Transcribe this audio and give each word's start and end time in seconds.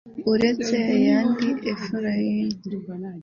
uretse 0.33 0.73
ya 1.03 1.03
yindi 1.03 1.47
efurayimu 1.71 2.57